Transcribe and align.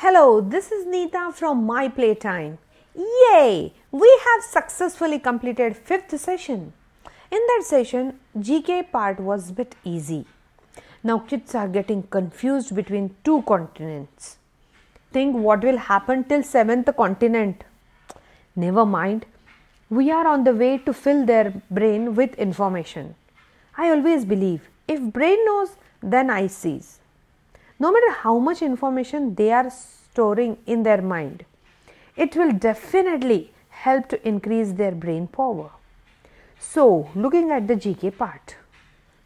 Hello, 0.00 0.40
this 0.40 0.70
is 0.70 0.86
Neeta 0.86 1.34
from 1.34 1.64
My 1.66 1.88
Playtime. 1.88 2.58
Yay! 2.94 3.72
We 3.90 4.20
have 4.26 4.44
successfully 4.44 5.18
completed 5.18 5.76
fifth 5.76 6.16
session. 6.20 6.72
In 7.32 7.40
that 7.48 7.64
session, 7.66 8.20
GK 8.38 8.92
part 8.92 9.18
was 9.18 9.50
a 9.50 9.54
bit 9.54 9.74
easy. 9.82 10.24
Now 11.02 11.18
kids 11.18 11.52
are 11.56 11.66
getting 11.66 12.04
confused 12.04 12.76
between 12.76 13.16
two 13.24 13.42
continents. 13.42 14.36
Think 15.12 15.34
what 15.34 15.64
will 15.64 15.78
happen 15.78 16.22
till 16.22 16.44
seventh 16.44 16.94
continent. 16.96 17.64
Never 18.54 18.86
mind. 18.86 19.26
We 19.90 20.12
are 20.12 20.28
on 20.28 20.44
the 20.44 20.54
way 20.54 20.78
to 20.78 20.92
fill 20.92 21.26
their 21.26 21.60
brain 21.72 22.14
with 22.14 22.36
information. 22.36 23.16
I 23.76 23.90
always 23.90 24.24
believe 24.24 24.70
if 24.86 25.00
brain 25.12 25.44
knows, 25.44 25.70
then 26.00 26.30
eye 26.30 26.46
sees. 26.46 27.00
No 27.80 27.92
matter 27.92 28.10
how 28.10 28.38
much 28.38 28.60
information 28.62 29.34
they 29.36 29.52
are 29.52 29.70
storing 29.70 30.58
in 30.66 30.82
their 30.82 31.00
mind, 31.00 31.44
it 32.16 32.34
will 32.34 32.52
definitely 32.52 33.52
help 33.68 34.08
to 34.08 34.28
increase 34.28 34.72
their 34.72 34.92
brain 34.92 35.28
power. 35.28 35.70
So, 36.58 37.08
looking 37.14 37.52
at 37.52 37.68
the 37.68 37.76
GK 37.76 38.16
part, 38.18 38.56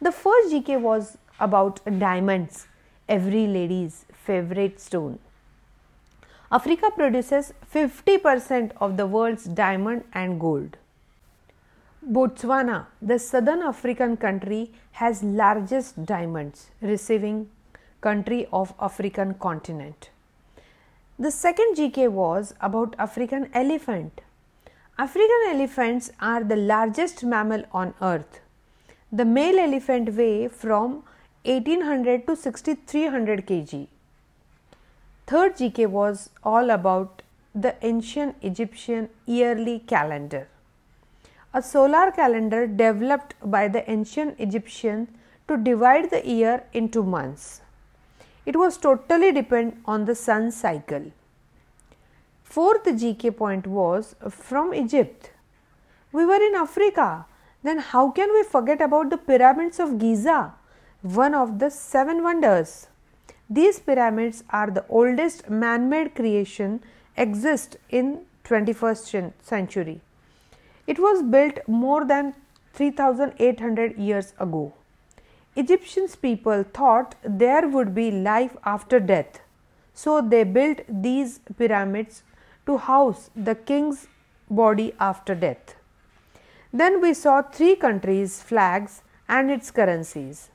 the 0.00 0.10
first 0.10 0.52
GK 0.52 0.80
was 0.80 1.16
about 1.38 1.80
diamonds, 1.98 2.66
every 3.08 3.46
lady's 3.46 4.04
favorite 4.12 4.80
stone. 4.80 5.20
Africa 6.50 6.90
produces 6.96 7.52
50% 7.72 8.72
of 8.80 8.96
the 8.96 9.06
world's 9.06 9.44
diamond 9.44 10.02
and 10.12 10.40
gold. 10.40 10.76
Botswana, 12.04 12.86
the 13.00 13.20
southern 13.20 13.62
African 13.62 14.16
country, 14.16 14.72
has 14.92 15.22
largest 15.22 16.04
diamonds, 16.04 16.70
receiving 16.80 17.48
country 18.00 18.46
of 18.52 18.74
African 18.80 19.34
continent. 19.34 20.10
The 21.18 21.30
second 21.30 21.76
GK 21.76 22.10
was 22.10 22.54
about 22.60 22.94
African 22.98 23.50
elephant. 23.54 24.20
African 24.98 25.42
elephants 25.48 26.10
are 26.20 26.44
the 26.44 26.56
largest 26.56 27.24
mammal 27.24 27.64
on 27.72 27.94
earth. 28.00 28.40
The 29.12 29.24
male 29.24 29.58
elephant 29.58 30.14
weigh 30.14 30.48
from 30.48 31.02
1800 31.44 32.26
to 32.26 32.36
6300 32.36 33.46
kg. 33.46 33.88
Third 35.26 35.56
GK 35.56 35.86
was 35.86 36.30
all 36.42 36.70
about 36.70 37.22
the 37.54 37.74
ancient 37.82 38.36
Egyptian 38.42 39.08
yearly 39.26 39.78
calendar 39.80 40.48
a 41.52 41.60
solar 41.60 42.12
calendar 42.12 42.66
developed 42.66 43.34
by 43.44 43.66
the 43.66 43.88
ancient 43.90 44.38
Egyptians 44.38 45.08
to 45.48 45.56
divide 45.56 46.08
the 46.10 46.24
year 46.24 46.62
into 46.72 47.02
months. 47.02 47.60
It 48.46 48.56
was 48.56 48.78
totally 48.78 49.32
dependent 49.32 49.82
on 49.84 50.06
the 50.06 50.14
sun 50.14 50.50
cycle. 50.50 51.12
Fourth 52.42 52.84
GK 52.84 53.36
point 53.36 53.66
was 53.66 54.16
from 54.28 54.74
Egypt. 54.74 55.30
We 56.12 56.24
were 56.24 56.42
in 56.42 56.54
Africa. 56.54 57.26
Then 57.62 57.78
how 57.78 58.10
can 58.10 58.32
we 58.32 58.42
forget 58.42 58.80
about 58.80 59.10
the 59.10 59.18
pyramids 59.18 59.78
of 59.78 59.98
Giza, 59.98 60.54
one 61.02 61.34
of 61.34 61.58
the 61.58 61.70
seven 61.70 62.22
wonders? 62.22 62.88
These 63.48 63.80
pyramids 63.80 64.42
are 64.50 64.70
the 64.70 64.84
oldest 64.88 65.50
man-made 65.50 66.14
creation 66.14 66.82
exist 67.16 67.76
in 67.90 68.20
21st 68.44 69.32
century. 69.42 70.00
It 70.86 70.98
was 70.98 71.22
built 71.22 71.58
more 71.68 72.04
than 72.04 72.34
3800 72.72 73.98
years 73.98 74.32
ago. 74.40 74.72
Egyptians 75.56 76.14
people 76.14 76.62
thought 76.62 77.16
there 77.24 77.68
would 77.68 77.94
be 77.94 78.10
life 78.10 78.56
after 78.64 79.00
death. 79.00 79.40
So 79.92 80.20
they 80.20 80.44
built 80.44 80.80
these 80.88 81.40
pyramids 81.58 82.22
to 82.66 82.78
house 82.78 83.30
the 83.34 83.54
king's 83.54 84.06
body 84.48 84.94
after 85.00 85.34
death. 85.34 85.74
Then 86.72 87.00
we 87.00 87.14
saw 87.14 87.42
three 87.42 87.74
countries' 87.74 88.42
flags 88.42 89.02
and 89.28 89.50
its 89.50 89.70
currencies. 89.70 90.50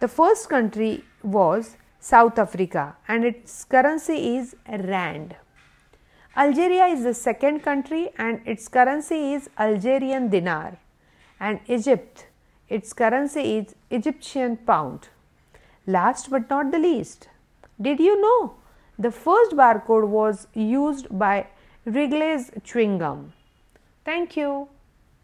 The 0.00 0.08
first 0.08 0.48
country 0.48 1.04
was 1.22 1.76
South 1.98 2.38
Africa 2.38 2.96
and 3.08 3.24
its 3.24 3.64
currency 3.64 4.36
is 4.36 4.54
Rand. 4.68 5.34
Algeria 6.36 6.86
is 6.86 7.02
the 7.02 7.14
second 7.14 7.64
country 7.64 8.10
and 8.16 8.40
its 8.46 8.68
currency 8.68 9.34
is 9.34 9.50
Algerian 9.58 10.28
dinar 10.28 10.78
and 11.40 11.58
Egypt 11.66 12.26
its 12.68 12.92
currency 12.92 13.58
is 13.58 13.74
Egyptian 13.90 14.56
pound. 14.56 15.08
Last 15.86 16.30
but 16.30 16.50
not 16.50 16.70
the 16.70 16.78
least, 16.78 17.28
did 17.80 17.98
you 17.98 18.20
know 18.20 18.54
the 18.98 19.10
first 19.10 19.52
barcode 19.52 20.08
was 20.08 20.48
used 20.54 21.06
by 21.18 21.46
Wrigley's 21.84 22.50
chewing 22.64 22.98
gum? 22.98 23.32
Thank 24.04 24.36
you. 24.36 24.68